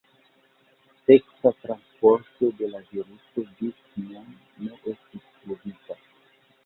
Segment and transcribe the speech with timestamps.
[1.05, 4.35] Seksa transporto de la viruso ĝis nun
[4.65, 6.01] ne estis pruvita.